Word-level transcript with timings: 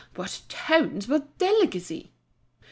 what 0.15 0.41
tones, 0.49 1.07
what 1.07 1.37
delicacy!" 1.37 2.11